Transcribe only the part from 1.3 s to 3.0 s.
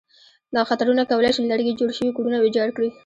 شي له لرګي جوړ شوي کورونه ویجاړ کړي.